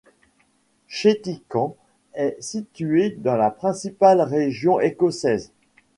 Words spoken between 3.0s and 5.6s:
dans la principale région écossaise.